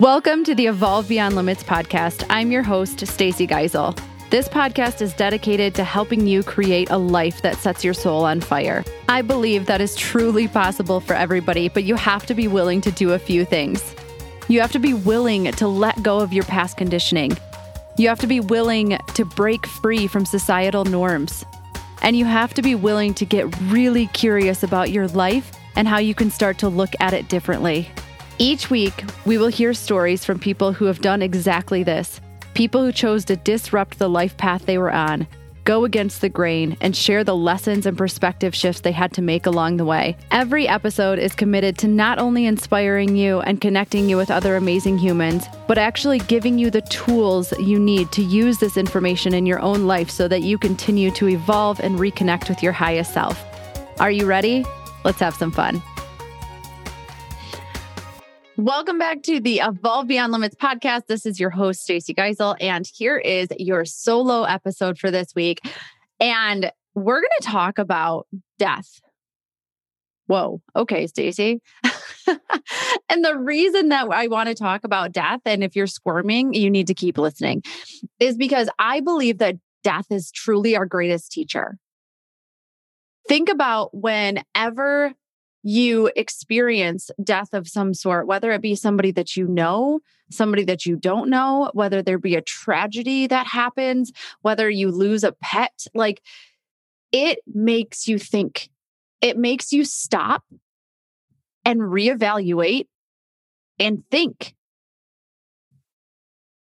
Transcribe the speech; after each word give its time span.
Welcome 0.00 0.44
to 0.44 0.54
the 0.54 0.66
Evolve 0.66 1.08
Beyond 1.08 1.36
Limits 1.36 1.62
podcast. 1.62 2.24
I'm 2.30 2.50
your 2.50 2.62
host, 2.62 3.06
Stacy 3.06 3.46
Gissal. 3.46 4.00
This 4.30 4.48
podcast 4.48 5.02
is 5.02 5.12
dedicated 5.12 5.74
to 5.74 5.84
helping 5.84 6.26
you 6.26 6.42
create 6.42 6.88
a 6.88 6.96
life 6.96 7.42
that 7.42 7.58
sets 7.58 7.84
your 7.84 7.92
soul 7.92 8.24
on 8.24 8.40
fire. 8.40 8.82
I 9.10 9.20
believe 9.20 9.66
that 9.66 9.82
is 9.82 9.94
truly 9.94 10.48
possible 10.48 11.00
for 11.00 11.12
everybody, 11.12 11.68
but 11.68 11.84
you 11.84 11.96
have 11.96 12.24
to 12.26 12.34
be 12.34 12.48
willing 12.48 12.80
to 12.80 12.90
do 12.90 13.12
a 13.12 13.18
few 13.18 13.44
things. 13.44 13.94
You 14.48 14.62
have 14.62 14.72
to 14.72 14.78
be 14.78 14.94
willing 14.94 15.52
to 15.52 15.68
let 15.68 16.02
go 16.02 16.20
of 16.20 16.32
your 16.32 16.44
past 16.44 16.78
conditioning. 16.78 17.36
You 17.98 18.08
have 18.08 18.20
to 18.20 18.26
be 18.26 18.40
willing 18.40 18.96
to 19.12 19.24
break 19.26 19.66
free 19.66 20.06
from 20.06 20.24
societal 20.24 20.86
norms. 20.86 21.44
And 22.00 22.16
you 22.16 22.24
have 22.24 22.54
to 22.54 22.62
be 22.62 22.74
willing 22.74 23.12
to 23.12 23.26
get 23.26 23.54
really 23.64 24.06
curious 24.06 24.62
about 24.62 24.92
your 24.92 25.08
life 25.08 25.52
and 25.76 25.86
how 25.86 25.98
you 25.98 26.14
can 26.14 26.30
start 26.30 26.56
to 26.60 26.70
look 26.70 26.94
at 27.00 27.12
it 27.12 27.28
differently. 27.28 27.90
Each 28.42 28.70
week, 28.70 29.04
we 29.26 29.36
will 29.36 29.48
hear 29.48 29.74
stories 29.74 30.24
from 30.24 30.38
people 30.38 30.72
who 30.72 30.86
have 30.86 31.02
done 31.02 31.20
exactly 31.20 31.82
this 31.82 32.22
people 32.54 32.82
who 32.82 32.90
chose 32.90 33.26
to 33.26 33.36
disrupt 33.36 33.98
the 33.98 34.08
life 34.08 34.34
path 34.38 34.64
they 34.64 34.78
were 34.78 34.90
on, 34.90 35.28
go 35.64 35.84
against 35.84 36.22
the 36.22 36.30
grain, 36.30 36.74
and 36.80 36.96
share 36.96 37.22
the 37.22 37.36
lessons 37.36 37.84
and 37.84 37.98
perspective 37.98 38.54
shifts 38.54 38.80
they 38.80 38.92
had 38.92 39.12
to 39.12 39.20
make 39.20 39.44
along 39.44 39.76
the 39.76 39.84
way. 39.84 40.16
Every 40.30 40.66
episode 40.66 41.18
is 41.18 41.34
committed 41.34 41.76
to 41.78 41.88
not 41.88 42.18
only 42.18 42.46
inspiring 42.46 43.14
you 43.14 43.40
and 43.40 43.60
connecting 43.60 44.08
you 44.08 44.16
with 44.16 44.30
other 44.30 44.56
amazing 44.56 44.96
humans, 44.96 45.44
but 45.68 45.76
actually 45.76 46.20
giving 46.20 46.58
you 46.58 46.70
the 46.70 46.82
tools 46.82 47.52
you 47.58 47.78
need 47.78 48.10
to 48.12 48.22
use 48.22 48.56
this 48.56 48.78
information 48.78 49.34
in 49.34 49.44
your 49.44 49.60
own 49.60 49.86
life 49.86 50.08
so 50.08 50.28
that 50.28 50.40
you 50.40 50.56
continue 50.56 51.10
to 51.10 51.28
evolve 51.28 51.78
and 51.80 51.98
reconnect 51.98 52.48
with 52.48 52.62
your 52.62 52.72
highest 52.72 53.12
self. 53.12 53.44
Are 54.00 54.10
you 54.10 54.24
ready? 54.24 54.64
Let's 55.04 55.20
have 55.20 55.34
some 55.34 55.52
fun. 55.52 55.82
Welcome 58.60 58.98
back 58.98 59.22
to 59.22 59.40
the 59.40 59.60
Evolve 59.60 60.06
Beyond 60.06 60.32
Limits 60.32 60.54
podcast. 60.54 61.06
This 61.06 61.24
is 61.24 61.40
your 61.40 61.48
host, 61.48 61.80
Stacy 61.80 62.12
Gissal, 62.12 62.56
and 62.60 62.86
here 62.94 63.16
is 63.16 63.48
your 63.58 63.86
solo 63.86 64.42
episode 64.42 64.98
for 64.98 65.10
this 65.10 65.34
week. 65.34 65.60
And 66.20 66.70
we're 66.94 67.22
going 67.22 67.30
to 67.40 67.46
talk 67.46 67.78
about 67.78 68.26
death. 68.58 69.00
Whoa. 70.26 70.60
Okay, 70.76 71.06
Stacy. 71.06 71.62
and 73.08 73.24
the 73.24 73.38
reason 73.38 73.88
that 73.88 74.08
I 74.12 74.26
want 74.26 74.50
to 74.50 74.54
talk 74.54 74.84
about 74.84 75.12
death, 75.12 75.40
and 75.46 75.64
if 75.64 75.74
you're 75.74 75.86
squirming, 75.86 76.52
you 76.52 76.68
need 76.68 76.88
to 76.88 76.94
keep 76.94 77.16
listening, 77.16 77.62
is 78.18 78.36
because 78.36 78.68
I 78.78 79.00
believe 79.00 79.38
that 79.38 79.54
death 79.82 80.04
is 80.10 80.30
truly 80.30 80.76
our 80.76 80.84
greatest 80.84 81.32
teacher. 81.32 81.78
Think 83.26 83.48
about 83.48 83.96
whenever 83.96 85.14
you 85.62 86.10
experience 86.16 87.10
death 87.22 87.52
of 87.52 87.68
some 87.68 87.92
sort, 87.92 88.26
whether 88.26 88.50
it 88.52 88.62
be 88.62 88.74
somebody 88.74 89.10
that 89.12 89.36
you 89.36 89.46
know, 89.46 90.00
somebody 90.30 90.64
that 90.64 90.86
you 90.86 90.96
don't 90.96 91.28
know, 91.28 91.70
whether 91.74 92.02
there 92.02 92.18
be 92.18 92.36
a 92.36 92.42
tragedy 92.42 93.26
that 93.26 93.46
happens, 93.46 94.12
whether 94.42 94.70
you 94.70 94.90
lose 94.90 95.24
a 95.24 95.32
pet, 95.32 95.86
like 95.94 96.22
it 97.12 97.40
makes 97.46 98.08
you 98.08 98.18
think. 98.18 98.70
It 99.20 99.36
makes 99.36 99.72
you 99.72 99.84
stop 99.84 100.44
and 101.64 101.80
reevaluate 101.80 102.86
and 103.78 104.02
think. 104.10 104.54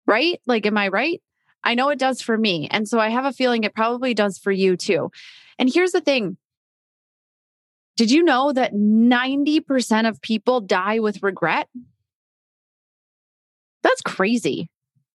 Right? 0.07 0.41
Like, 0.47 0.67
am 0.67 0.79
I 0.79 0.89
right? 0.89 1.23
I 1.63 1.75
know 1.75 1.91
it 1.91 1.99
does 1.99 2.23
for 2.23 2.37
me. 2.37 2.67
And 2.71 2.89
so 2.89 2.99
I 2.99 3.11
have 3.11 3.25
a 3.25 3.33
feeling 3.33 3.65
it 3.65 3.75
probably 3.75 4.15
does 4.15 4.39
for 4.39 4.51
you 4.51 4.77
too. 4.77 5.11
And 5.59 5.73
here's 5.73 5.93
the 5.93 6.01
thing 6.01 6.37
did 7.99 8.13
you 8.13 8.23
know 8.23 8.53
that 8.53 8.73
90% 8.73 10.09
of 10.09 10.23
people 10.23 10.61
die 10.61 11.01
with 11.01 11.21
regret? 11.21 11.69
That's 13.83 14.01
crazy, 14.03 14.71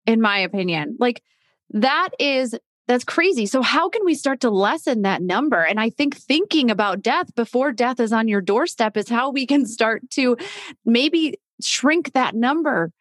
in 0.06 0.20
my 0.20 0.40
opinion. 0.40 0.98
Like, 1.00 1.24
that 1.70 2.10
is 2.20 2.56
that's 2.90 3.06
crazy. 3.06 3.46
So, 3.46 3.62
how 3.62 3.88
can 3.88 4.04
we 4.04 4.14
start 4.14 4.42
to 4.42 4.50
lessen 4.50 5.04
that 5.04 5.22
number? 5.22 5.64
And 5.64 5.80
I 5.80 5.92
think 5.92 6.18
thinking 6.18 6.70
about 6.70 7.02
death 7.02 7.34
before 7.36 7.72
death 7.72 8.02
is 8.02 8.12
on 8.12 8.28
your 8.28 8.42
doorstep 8.42 8.98
is 8.98 9.08
how 9.08 9.32
we 9.32 9.48
can 9.48 9.66
start 9.78 10.10
to 10.12 10.36
maybe 10.84 11.40
shrink 11.62 12.12
that 12.12 12.36
number. 12.36 12.92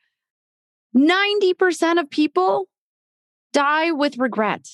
90% 0.96 1.98
of 1.98 2.08
people 2.08 2.68
die 3.52 3.90
with 3.90 4.16
regret. 4.16 4.68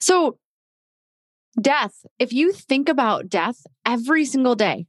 So, 0.00 0.38
Death, 1.60 2.06
if 2.18 2.32
you 2.32 2.52
think 2.52 2.88
about 2.88 3.28
death 3.28 3.66
every 3.84 4.24
single 4.24 4.54
day, 4.54 4.86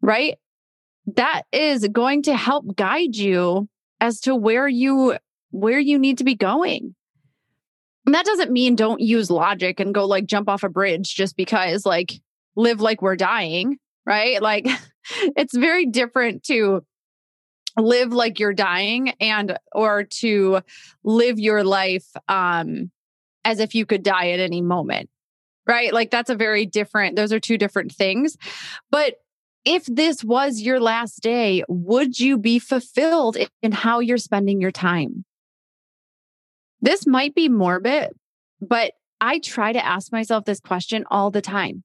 right? 0.00 0.38
That 1.14 1.42
is 1.52 1.86
going 1.88 2.22
to 2.22 2.36
help 2.36 2.76
guide 2.76 3.16
you 3.16 3.68
as 4.00 4.20
to 4.22 4.34
where 4.34 4.66
you 4.68 5.16
where 5.50 5.78
you 5.78 5.98
need 5.98 6.18
to 6.18 6.24
be 6.24 6.34
going. 6.34 6.94
And 8.06 8.14
that 8.14 8.24
doesn't 8.24 8.52
mean 8.52 8.76
don't 8.76 9.00
use 9.00 9.30
logic 9.30 9.80
and 9.80 9.94
go 9.94 10.06
like 10.06 10.26
jump 10.26 10.48
off 10.48 10.62
a 10.62 10.68
bridge 10.68 11.14
just 11.14 11.36
because 11.36 11.84
like 11.84 12.12
live 12.54 12.80
like 12.80 13.02
we're 13.02 13.16
dying, 13.16 13.78
right? 14.04 14.40
Like 14.46 14.66
it's 15.36 15.56
very 15.56 15.86
different 15.86 16.42
to 16.44 16.84
live 17.78 18.12
like 18.12 18.40
you're 18.40 18.52
dying 18.52 19.10
and 19.20 19.58
or 19.72 20.04
to 20.04 20.60
live 21.04 21.38
your 21.38 21.62
life 21.62 22.06
um 22.28 22.90
as 23.46 23.60
if 23.60 23.76
you 23.76 23.86
could 23.86 24.02
die 24.02 24.30
at 24.30 24.40
any 24.40 24.60
moment. 24.60 25.08
Right? 25.66 25.92
Like 25.92 26.10
that's 26.10 26.30
a 26.30 26.34
very 26.34 26.66
different, 26.66 27.16
those 27.16 27.32
are 27.32 27.40
two 27.40 27.56
different 27.56 27.92
things. 27.92 28.36
But 28.90 29.14
if 29.64 29.86
this 29.86 30.22
was 30.22 30.60
your 30.60 30.80
last 30.80 31.22
day, 31.22 31.62
would 31.68 32.20
you 32.20 32.38
be 32.38 32.58
fulfilled 32.58 33.36
in 33.62 33.72
how 33.72 34.00
you're 34.00 34.18
spending 34.18 34.60
your 34.60 34.70
time? 34.70 35.24
This 36.80 37.06
might 37.06 37.34
be 37.34 37.48
morbid, 37.48 38.10
but 38.60 38.92
I 39.20 39.38
try 39.38 39.72
to 39.72 39.84
ask 39.84 40.12
myself 40.12 40.44
this 40.44 40.60
question 40.60 41.04
all 41.10 41.30
the 41.30 41.40
time. 41.40 41.82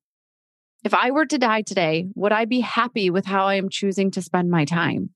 If 0.84 0.94
I 0.94 1.12
were 1.12 1.26
to 1.28 1.38
die 1.38 1.62
today, 1.62 2.08
would 2.16 2.32
I 2.32 2.46
be 2.46 2.60
happy 2.60 3.10
with 3.10 3.26
how 3.26 3.46
I 3.46 3.56
am 3.56 3.70
choosing 3.70 4.12
to 4.12 4.22
spend 4.22 4.50
my 4.50 4.66
time? 4.66 5.12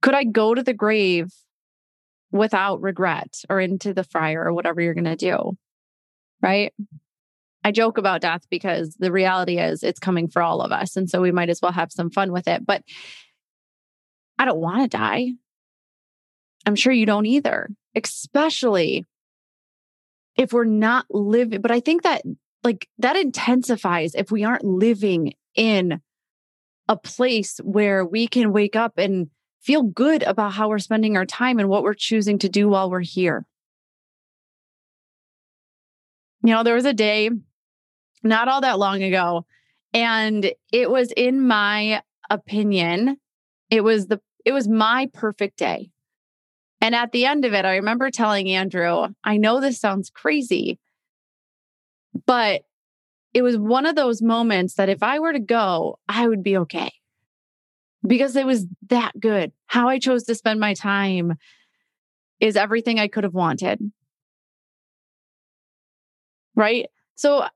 Could 0.00 0.14
I 0.14 0.24
go 0.24 0.54
to 0.54 0.62
the 0.62 0.74
grave 0.74 1.28
without 2.34 2.82
regret 2.82 3.42
or 3.48 3.60
into 3.60 3.94
the 3.94 4.02
fire 4.02 4.44
or 4.44 4.52
whatever 4.52 4.80
you're 4.80 4.92
going 4.92 5.04
to 5.04 5.14
do. 5.14 5.56
Right. 6.42 6.74
I 7.62 7.70
joke 7.70 7.96
about 7.96 8.20
death 8.20 8.42
because 8.50 8.96
the 8.98 9.12
reality 9.12 9.58
is 9.58 9.84
it's 9.84 10.00
coming 10.00 10.28
for 10.28 10.42
all 10.42 10.60
of 10.60 10.72
us. 10.72 10.96
And 10.96 11.08
so 11.08 11.22
we 11.22 11.30
might 11.30 11.48
as 11.48 11.62
well 11.62 11.70
have 11.72 11.92
some 11.92 12.10
fun 12.10 12.32
with 12.32 12.48
it. 12.48 12.66
But 12.66 12.82
I 14.36 14.44
don't 14.44 14.60
want 14.60 14.82
to 14.82 14.96
die. 14.96 15.28
I'm 16.66 16.74
sure 16.74 16.92
you 16.92 17.06
don't 17.06 17.24
either, 17.24 17.68
especially 17.94 19.06
if 20.36 20.52
we're 20.52 20.64
not 20.64 21.06
living. 21.08 21.60
But 21.60 21.70
I 21.70 21.78
think 21.78 22.02
that 22.02 22.22
like 22.64 22.88
that 22.98 23.16
intensifies 23.16 24.16
if 24.16 24.32
we 24.32 24.42
aren't 24.42 24.64
living 24.64 25.34
in 25.54 26.00
a 26.88 26.96
place 26.96 27.60
where 27.62 28.04
we 28.04 28.26
can 28.26 28.52
wake 28.52 28.74
up 28.74 28.98
and 28.98 29.28
feel 29.64 29.82
good 29.82 30.22
about 30.22 30.52
how 30.52 30.68
we're 30.68 30.78
spending 30.78 31.16
our 31.16 31.24
time 31.24 31.58
and 31.58 31.68
what 31.68 31.82
we're 31.82 31.94
choosing 31.94 32.38
to 32.38 32.48
do 32.48 32.68
while 32.68 32.90
we're 32.90 33.00
here. 33.00 33.46
You 36.42 36.52
know, 36.52 36.62
there 36.62 36.74
was 36.74 36.84
a 36.84 36.92
day 36.92 37.30
not 38.22 38.48
all 38.48 38.60
that 38.60 38.78
long 38.78 39.02
ago, 39.02 39.46
and 39.94 40.52
it 40.70 40.90
was 40.90 41.10
in 41.12 41.46
my 41.46 42.02
opinion, 42.28 43.16
it 43.70 43.82
was 43.82 44.06
the 44.06 44.20
it 44.44 44.52
was 44.52 44.68
my 44.68 45.08
perfect 45.14 45.58
day. 45.58 45.90
And 46.82 46.94
at 46.94 47.12
the 47.12 47.24
end 47.24 47.46
of 47.46 47.54
it, 47.54 47.64
I 47.64 47.76
remember 47.76 48.10
telling 48.10 48.50
Andrew, 48.50 49.08
I 49.24 49.38
know 49.38 49.58
this 49.60 49.80
sounds 49.80 50.10
crazy, 50.10 50.78
but 52.26 52.62
it 53.32 53.40
was 53.40 53.56
one 53.56 53.86
of 53.86 53.96
those 53.96 54.20
moments 54.20 54.74
that 54.74 54.90
if 54.90 55.02
I 55.02 55.18
were 55.18 55.32
to 55.32 55.40
go, 55.40 55.98
I 56.06 56.28
would 56.28 56.42
be 56.42 56.58
okay 56.58 56.92
because 58.06 58.36
it 58.36 58.46
was 58.46 58.66
that 58.88 59.12
good. 59.18 59.52
How 59.66 59.88
I 59.88 59.98
chose 59.98 60.24
to 60.24 60.34
spend 60.34 60.60
my 60.60 60.74
time 60.74 61.34
is 62.40 62.56
everything 62.56 62.98
I 62.98 63.08
could 63.08 63.24
have 63.24 63.34
wanted. 63.34 63.80
Right? 66.54 66.86
So, 67.14 67.46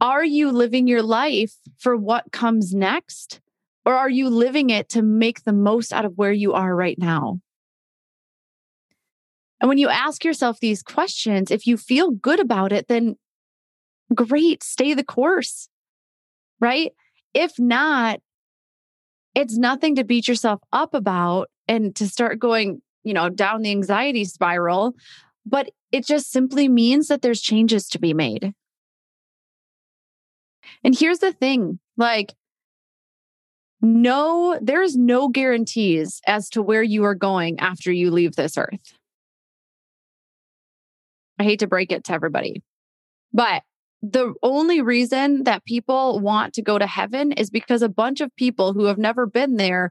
are 0.00 0.24
you 0.24 0.52
living 0.52 0.86
your 0.86 1.02
life 1.02 1.54
for 1.78 1.96
what 1.96 2.30
comes 2.32 2.74
next? 2.74 3.40
Or 3.84 3.94
are 3.94 4.10
you 4.10 4.28
living 4.28 4.70
it 4.70 4.88
to 4.90 5.02
make 5.02 5.44
the 5.44 5.52
most 5.52 5.92
out 5.92 6.04
of 6.04 6.18
where 6.18 6.32
you 6.32 6.52
are 6.52 6.74
right 6.74 6.98
now? 6.98 7.40
And 9.60 9.68
when 9.68 9.78
you 9.78 9.88
ask 9.88 10.24
yourself 10.24 10.60
these 10.60 10.82
questions, 10.82 11.50
if 11.50 11.66
you 11.66 11.76
feel 11.76 12.10
good 12.10 12.40
about 12.40 12.72
it, 12.72 12.88
then 12.88 13.16
great, 14.14 14.62
stay 14.62 14.92
the 14.92 15.04
course. 15.04 15.68
Right? 16.60 16.92
If 17.32 17.58
not, 17.58 18.20
it's 19.36 19.58
nothing 19.58 19.94
to 19.96 20.04
beat 20.04 20.26
yourself 20.26 20.60
up 20.72 20.94
about 20.94 21.50
and 21.68 21.94
to 21.96 22.08
start 22.08 22.40
going, 22.40 22.80
you 23.04 23.12
know, 23.12 23.28
down 23.28 23.60
the 23.60 23.70
anxiety 23.70 24.24
spiral, 24.24 24.94
but 25.44 25.68
it 25.92 26.06
just 26.06 26.32
simply 26.32 26.68
means 26.68 27.08
that 27.08 27.20
there's 27.20 27.42
changes 27.42 27.86
to 27.88 27.98
be 27.98 28.14
made. 28.14 28.54
And 30.82 30.98
here's 30.98 31.18
the 31.18 31.34
thing 31.34 31.78
like, 31.98 32.34
no, 33.82 34.58
there's 34.62 34.96
no 34.96 35.28
guarantees 35.28 36.22
as 36.26 36.48
to 36.50 36.62
where 36.62 36.82
you 36.82 37.04
are 37.04 37.14
going 37.14 37.60
after 37.60 37.92
you 37.92 38.10
leave 38.10 38.36
this 38.36 38.56
earth. 38.56 38.94
I 41.38 41.44
hate 41.44 41.58
to 41.58 41.66
break 41.66 41.92
it 41.92 42.04
to 42.04 42.14
everybody, 42.14 42.62
but 43.34 43.62
the 44.12 44.34
only 44.42 44.80
reason 44.80 45.44
that 45.44 45.64
people 45.64 46.20
want 46.20 46.54
to 46.54 46.62
go 46.62 46.78
to 46.78 46.86
heaven 46.86 47.32
is 47.32 47.50
because 47.50 47.82
a 47.82 47.88
bunch 47.88 48.20
of 48.20 48.34
people 48.36 48.72
who 48.72 48.84
have 48.84 48.98
never 48.98 49.26
been 49.26 49.56
there 49.56 49.90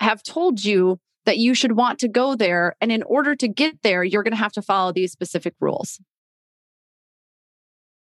have 0.00 0.22
told 0.22 0.64
you 0.64 0.98
that 1.26 1.38
you 1.38 1.54
should 1.54 1.72
want 1.72 1.98
to 2.00 2.08
go 2.08 2.34
there. 2.34 2.74
And 2.80 2.90
in 2.90 3.02
order 3.04 3.34
to 3.36 3.48
get 3.48 3.82
there, 3.82 4.02
you're 4.02 4.22
going 4.22 4.32
to 4.32 4.38
have 4.38 4.52
to 4.52 4.62
follow 4.62 4.92
these 4.92 5.12
specific 5.12 5.54
rules. 5.60 6.00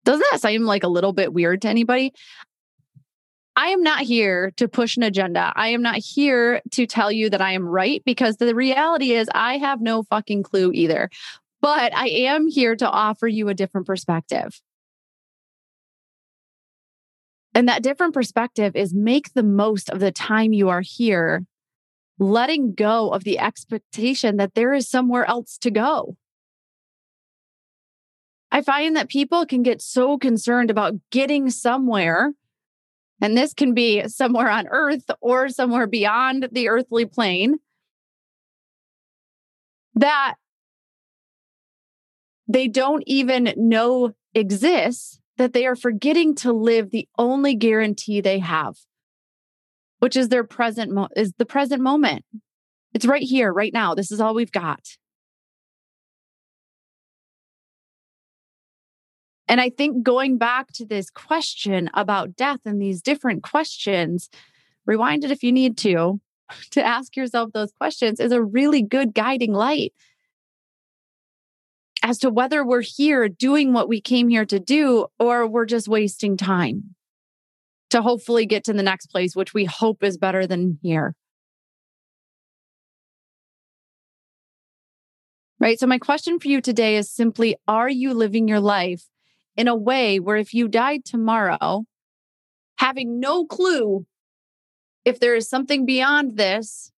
Doesn't 0.04 0.24
that 0.32 0.40
seem 0.40 0.64
like 0.64 0.82
a 0.82 0.88
little 0.88 1.12
bit 1.12 1.32
weird 1.32 1.62
to 1.62 1.68
anybody? 1.68 2.12
I 3.54 3.68
am 3.68 3.82
not 3.82 4.00
here 4.00 4.50
to 4.56 4.66
push 4.66 4.96
an 4.96 5.02
agenda. 5.02 5.52
I 5.54 5.68
am 5.68 5.82
not 5.82 5.96
here 5.96 6.60
to 6.72 6.86
tell 6.86 7.12
you 7.12 7.30
that 7.30 7.42
I 7.42 7.52
am 7.52 7.66
right 7.66 8.02
because 8.04 8.36
the 8.36 8.54
reality 8.54 9.12
is 9.12 9.28
I 9.34 9.58
have 9.58 9.80
no 9.80 10.02
fucking 10.04 10.42
clue 10.42 10.72
either. 10.72 11.10
But 11.60 11.94
I 11.94 12.08
am 12.08 12.48
here 12.48 12.74
to 12.76 12.88
offer 12.88 13.28
you 13.28 13.48
a 13.48 13.54
different 13.54 13.86
perspective. 13.86 14.60
And 17.54 17.68
that 17.68 17.82
different 17.82 18.14
perspective 18.14 18.74
is 18.74 18.94
make 18.94 19.34
the 19.34 19.42
most 19.42 19.90
of 19.90 20.00
the 20.00 20.10
time 20.10 20.52
you 20.52 20.68
are 20.68 20.80
here, 20.80 21.44
letting 22.18 22.74
go 22.74 23.10
of 23.10 23.24
the 23.24 23.38
expectation 23.38 24.36
that 24.38 24.54
there 24.54 24.72
is 24.72 24.88
somewhere 24.88 25.26
else 25.26 25.58
to 25.58 25.70
go. 25.70 26.16
I 28.50 28.60
find 28.60 28.96
that 28.96 29.08
people 29.08 29.46
can 29.46 29.62
get 29.62 29.80
so 29.80 30.18
concerned 30.18 30.70
about 30.70 30.94
getting 31.10 31.50
somewhere. 31.50 32.32
And 33.20 33.36
this 33.36 33.54
can 33.54 33.72
be 33.72 34.06
somewhere 34.08 34.50
on 34.50 34.66
earth 34.68 35.10
or 35.20 35.48
somewhere 35.48 35.86
beyond 35.86 36.48
the 36.52 36.68
earthly 36.68 37.06
plane 37.06 37.56
that 39.94 40.34
they 42.48 42.68
don't 42.68 43.04
even 43.06 43.54
know 43.56 44.12
exists, 44.34 45.20
that 45.42 45.52
they 45.52 45.66
are 45.66 45.74
forgetting 45.74 46.36
to 46.36 46.52
live 46.52 46.90
the 46.90 47.08
only 47.18 47.56
guarantee 47.56 48.20
they 48.20 48.38
have, 48.38 48.76
which 49.98 50.16
is 50.16 50.28
their 50.28 50.44
present, 50.44 50.92
mo- 50.92 51.08
is 51.16 51.32
the 51.36 51.44
present 51.44 51.82
moment. 51.82 52.24
It's 52.94 53.06
right 53.06 53.24
here, 53.24 53.52
right 53.52 53.72
now. 53.72 53.96
This 53.96 54.12
is 54.12 54.20
all 54.20 54.34
we've 54.34 54.52
got. 54.52 54.86
And 59.48 59.60
I 59.60 59.68
think 59.68 60.04
going 60.04 60.38
back 60.38 60.70
to 60.74 60.86
this 60.86 61.10
question 61.10 61.90
about 61.92 62.36
death 62.36 62.60
and 62.64 62.80
these 62.80 63.02
different 63.02 63.42
questions, 63.42 64.30
rewind 64.86 65.24
it 65.24 65.32
if 65.32 65.42
you 65.42 65.50
need 65.50 65.76
to, 65.78 66.20
to 66.70 66.82
ask 66.84 67.16
yourself 67.16 67.50
those 67.52 67.72
questions 67.72 68.20
is 68.20 68.30
a 68.30 68.40
really 68.40 68.82
good 68.82 69.12
guiding 69.12 69.52
light 69.52 69.92
as 72.02 72.18
to 72.18 72.30
whether 72.30 72.64
we're 72.64 72.82
here 72.82 73.28
doing 73.28 73.72
what 73.72 73.88
we 73.88 74.00
came 74.00 74.28
here 74.28 74.44
to 74.44 74.58
do 74.58 75.06
or 75.18 75.46
we're 75.46 75.64
just 75.64 75.88
wasting 75.88 76.36
time 76.36 76.94
to 77.90 78.02
hopefully 78.02 78.46
get 78.46 78.64
to 78.64 78.72
the 78.72 78.82
next 78.82 79.06
place, 79.06 79.36
which 79.36 79.54
we 79.54 79.64
hope 79.64 80.02
is 80.02 80.16
better 80.16 80.46
than 80.46 80.78
here. 80.82 81.14
Right. 85.60 85.78
So, 85.78 85.86
my 85.86 85.98
question 85.98 86.40
for 86.40 86.48
you 86.48 86.60
today 86.60 86.96
is 86.96 87.08
simply 87.08 87.54
Are 87.68 87.88
you 87.88 88.14
living 88.14 88.48
your 88.48 88.58
life 88.58 89.04
in 89.56 89.68
a 89.68 89.76
way 89.76 90.18
where 90.18 90.36
if 90.36 90.52
you 90.52 90.66
died 90.66 91.04
tomorrow, 91.04 91.84
having 92.78 93.20
no 93.20 93.44
clue 93.44 94.06
if 95.04 95.20
there 95.20 95.36
is 95.36 95.48
something 95.48 95.86
beyond 95.86 96.36
this, 96.36 96.90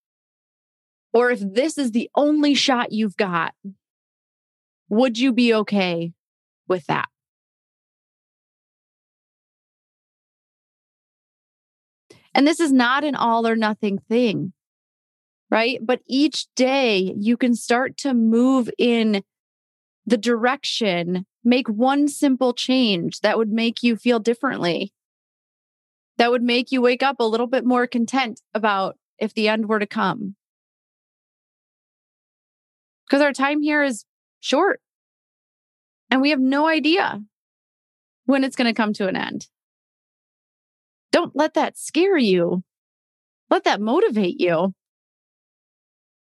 or 1.13 1.31
if 1.31 1.41
this 1.41 1.77
is 1.77 1.91
the 1.91 2.09
only 2.15 2.55
shot 2.55 2.93
you've 2.93 3.17
got, 3.17 3.55
would 4.89 5.19
you 5.19 5.33
be 5.33 5.55
okay 5.55 6.13
with 6.69 6.87
that? 6.87 7.09
And 12.35 12.47
this 12.47 12.59
is 12.59 12.73
not 12.73 13.05
an 13.05 13.15
all 13.15 13.47
or 13.47 13.55
nothing 13.55 13.99
thing, 13.99 14.53
right? 15.51 15.79
But 15.81 16.01
each 16.07 16.47
day 16.57 17.15
you 17.17 17.37
can 17.37 17.55
start 17.55 17.97
to 17.99 18.13
move 18.13 18.69
in 18.77 19.23
the 20.05 20.19
direction, 20.19 21.27
make 21.45 21.69
one 21.69 22.09
simple 22.09 22.53
change 22.53 23.21
that 23.21 23.39
would 23.39 23.51
make 23.51 23.83
you 23.83 23.97
feel 23.97 24.19
differently, 24.19 24.93
that 26.19 26.31
would 26.31 26.43
make 26.43 26.73
you 26.73 26.83
wake 26.83 27.03
up 27.03 27.17
a 27.21 27.25
little 27.25 27.47
bit 27.47 27.65
more 27.65 27.87
content 27.87 28.41
about 28.53 28.97
if 29.19 29.33
the 29.33 29.49
end 29.49 29.69
were 29.69 29.79
to 29.79 29.87
come. 29.87 30.35
Because 33.07 33.23
our 33.23 33.33
time 33.33 33.63
here 33.63 33.83
is 33.83 34.05
short 34.45 34.81
and 36.11 36.21
we 36.21 36.31
have 36.31 36.41
no 36.41 36.67
idea 36.67 37.23
when 38.27 38.45
it's 38.45 38.57
going 38.57 38.67
to 38.67 38.75
come 38.75 38.93
to 38.95 39.09
an 39.09 39.17
end. 39.17 39.49
Don't 41.13 41.35
let 41.37 41.55
that 41.55 41.79
scare 41.79 42.17
you. 42.17 42.63
Let 43.51 43.65
that 43.65 43.81
motivate 43.81 44.41
you 44.41 44.75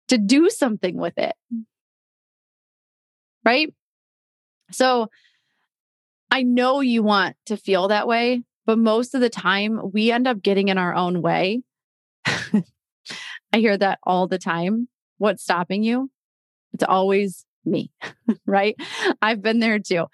to 0.08 0.18
do 0.18 0.50
something 0.50 0.96
with 0.96 1.16
it 1.16 1.34
right? 3.44 3.72
So 4.70 5.08
I 6.30 6.42
know 6.42 6.80
you 6.80 7.02
want 7.02 7.36
to 7.46 7.56
feel 7.56 7.88
that 7.88 8.06
way, 8.06 8.42
but 8.66 8.78
most 8.78 9.14
of 9.14 9.20
the 9.20 9.30
time 9.30 9.80
we 9.92 10.10
end 10.10 10.28
up 10.28 10.42
getting 10.42 10.68
in 10.68 10.78
our 10.78 10.94
own 10.94 11.22
way. 11.22 11.62
I 12.24 13.58
hear 13.58 13.76
that 13.76 13.98
all 14.04 14.28
the 14.28 14.38
time. 14.38 14.88
What's 15.18 15.42
stopping 15.42 15.82
you? 15.82 16.10
It's 16.72 16.84
always 16.84 17.44
me, 17.64 17.90
right? 18.46 18.76
I've 19.20 19.42
been 19.42 19.60
there 19.60 19.78
too. 19.78 20.06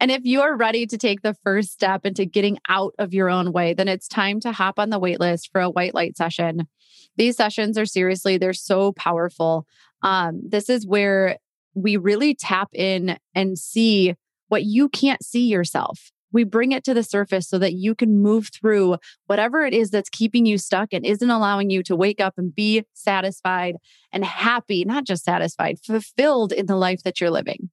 And 0.00 0.10
if 0.10 0.22
you're 0.24 0.56
ready 0.56 0.86
to 0.86 0.98
take 0.98 1.22
the 1.22 1.34
first 1.42 1.72
step 1.72 2.06
into 2.06 2.24
getting 2.24 2.58
out 2.68 2.94
of 2.98 3.14
your 3.14 3.28
own 3.28 3.52
way, 3.52 3.74
then 3.74 3.88
it's 3.88 4.08
time 4.08 4.40
to 4.40 4.52
hop 4.52 4.78
on 4.78 4.90
the 4.90 4.98
wait 4.98 5.20
list 5.20 5.50
for 5.52 5.60
a 5.60 5.70
white 5.70 5.94
light 5.94 6.16
session. 6.16 6.68
These 7.16 7.36
sessions 7.36 7.76
are 7.76 7.86
seriously, 7.86 8.38
they're 8.38 8.52
so 8.52 8.92
powerful. 8.92 9.66
Um, 10.02 10.40
this 10.46 10.68
is 10.68 10.86
where 10.86 11.38
we 11.74 11.96
really 11.96 12.34
tap 12.34 12.68
in 12.72 13.18
and 13.34 13.58
see 13.58 14.14
what 14.48 14.64
you 14.64 14.88
can't 14.88 15.22
see 15.24 15.46
yourself. 15.48 16.11
We 16.32 16.44
bring 16.44 16.72
it 16.72 16.84
to 16.84 16.94
the 16.94 17.02
surface 17.02 17.48
so 17.48 17.58
that 17.58 17.74
you 17.74 17.94
can 17.94 18.22
move 18.22 18.50
through 18.52 18.96
whatever 19.26 19.64
it 19.64 19.74
is 19.74 19.90
that's 19.90 20.08
keeping 20.08 20.46
you 20.46 20.58
stuck 20.58 20.92
and 20.92 21.04
isn't 21.04 21.30
allowing 21.30 21.70
you 21.70 21.82
to 21.84 21.96
wake 21.96 22.20
up 22.20 22.34
and 22.36 22.54
be 22.54 22.84
satisfied 22.94 23.76
and 24.12 24.24
happy, 24.24 24.84
not 24.84 25.04
just 25.04 25.24
satisfied, 25.24 25.78
fulfilled 25.84 26.52
in 26.52 26.66
the 26.66 26.76
life 26.76 27.02
that 27.02 27.20
you're 27.20 27.30
living. 27.30 27.70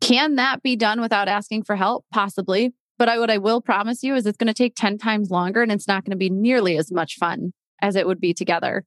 Can 0.00 0.34
that 0.34 0.62
be 0.62 0.74
done 0.74 1.00
without 1.00 1.28
asking 1.28 1.62
for 1.62 1.76
help? 1.76 2.04
Possibly. 2.12 2.74
But 2.98 3.08
I, 3.08 3.18
what 3.18 3.30
I 3.30 3.38
will 3.38 3.60
promise 3.60 4.02
you 4.02 4.14
is 4.14 4.26
it's 4.26 4.36
going 4.36 4.48
to 4.48 4.54
take 4.54 4.74
10 4.74 4.98
times 4.98 5.30
longer 5.30 5.62
and 5.62 5.72
it's 5.72 5.88
not 5.88 6.04
going 6.04 6.10
to 6.10 6.16
be 6.16 6.30
nearly 6.30 6.76
as 6.76 6.92
much 6.92 7.16
fun 7.16 7.52
as 7.80 7.96
it 7.96 8.06
would 8.06 8.20
be 8.20 8.34
together. 8.34 8.84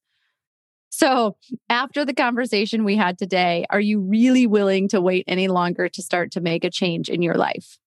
So, 0.89 1.35
after 1.69 2.05
the 2.05 2.13
conversation 2.13 2.85
we 2.85 2.95
had 2.95 3.17
today, 3.17 3.65
are 3.69 3.81
you 3.81 3.99
really 3.99 4.47
willing 4.47 4.87
to 4.89 5.01
wait 5.01 5.25
any 5.27 5.47
longer 5.47 5.89
to 5.89 6.01
start 6.01 6.31
to 6.31 6.41
make 6.41 6.63
a 6.63 6.69
change 6.69 7.09
in 7.09 7.21
your 7.21 7.35
life? 7.35 7.77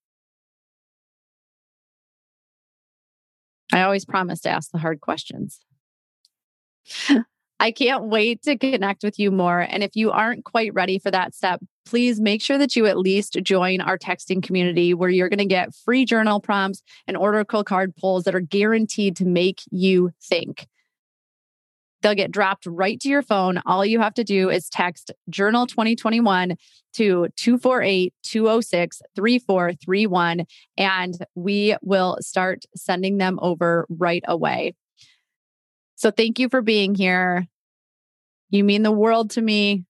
I 3.73 3.83
always 3.83 4.05
promise 4.05 4.41
to 4.41 4.51
ask 4.51 4.71
the 4.71 4.79
hard 4.79 5.01
questions. 5.01 5.61
I 7.61 7.73
can't 7.73 8.05
wait 8.05 8.43
to 8.43 8.57
connect 8.57 9.03
with 9.03 9.19
you 9.19 9.31
more. 9.31 9.61
And 9.61 9.83
if 9.83 9.97
you 9.97 10.11
aren't 10.13 10.45
quite 10.45 10.73
ready 10.75 10.99
for 10.99 11.11
that 11.11 11.35
step, 11.35 11.61
please 11.85 12.21
make 12.21 12.41
sure 12.41 12.59
that 12.59 12.77
you 12.77 12.87
at 12.87 12.99
least 12.99 13.37
join 13.43 13.81
our 13.81 13.99
texting 13.99 14.43
community 14.43 14.95
where 14.95 15.11
you're 15.11 15.29
going 15.29 15.39
to 15.39 15.45
get 15.45 15.75
free 15.75 16.05
journal 16.05 16.41
prompts 16.41 16.83
and 17.07 17.17
oracle 17.17 17.65
card 17.65 17.97
pulls 17.97 18.25
that 18.25 18.35
are 18.35 18.41
guaranteed 18.41 19.17
to 19.17 19.25
make 19.25 19.63
you 19.71 20.13
think. 20.23 20.69
They'll 22.03 22.15
get 22.15 22.31
dropped 22.31 22.67
right 22.67 22.99
to 23.01 23.09
your 23.09 23.23
phone. 23.23 23.61
All 23.67 23.85
you 23.85 24.01
have 24.01 24.15
to 24.15 24.25
do 24.25 24.51
is 24.51 24.69
text 24.69 25.11
Journal 25.29 25.67
2021 25.67 26.57
to 26.95 27.29
248 27.37 28.15
206 28.23 29.03
3431, 29.17 30.47
and 30.77 31.27
we 31.35 31.77
will 31.83 32.19
start 32.21 32.65
sending 32.77 33.19
them 33.19 33.39
over 33.43 33.87
right 33.89 34.23
away. 34.29 34.75
So, 35.97 36.11
thank 36.11 36.39
you 36.39 36.49
for 36.49 36.63
being 36.63 36.95
here. 36.95 37.47
You 38.51 38.65
mean 38.65 38.83
the 38.83 38.93
world 38.93 39.31
to 39.31 39.43
me. 39.43 39.85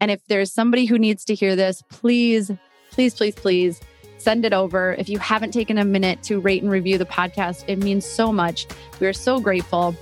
And 0.00 0.10
if 0.10 0.20
there's 0.26 0.52
somebody 0.52 0.86
who 0.86 0.98
needs 0.98 1.24
to 1.26 1.34
hear 1.34 1.56
this, 1.56 1.82
please, 1.88 2.50
please, 2.90 3.14
please, 3.14 3.34
please 3.34 3.80
send 4.18 4.44
it 4.44 4.52
over. 4.52 4.94
If 4.94 5.08
you 5.08 5.18
haven't 5.18 5.52
taken 5.52 5.78
a 5.78 5.84
minute 5.84 6.22
to 6.24 6.40
rate 6.40 6.62
and 6.62 6.70
review 6.70 6.98
the 6.98 7.04
podcast, 7.04 7.64
it 7.68 7.76
means 7.76 8.04
so 8.04 8.32
much. 8.32 8.66
We 9.00 9.06
are 9.06 9.12
so 9.12 9.40
grateful. 9.40 9.94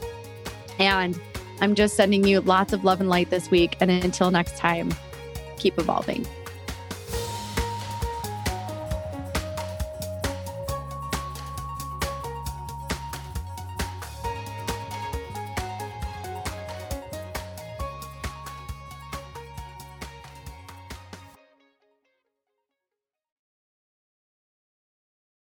And 0.79 1.21
I'm 1.62 1.76
just 1.76 1.95
sending 1.95 2.26
you 2.26 2.40
lots 2.40 2.73
of 2.73 2.83
love 2.83 3.00
and 3.00 3.09
light 3.09 3.31
this 3.31 3.49
week. 3.49 3.76
And 3.78 3.88
until 3.88 4.33
next 4.33 4.57
time, 4.57 4.92
keep 5.59 5.78
evolving. 5.78 6.26